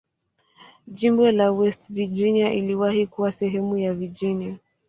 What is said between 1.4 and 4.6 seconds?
West Virginia iliwahi kuwa sehemu ya Virginia.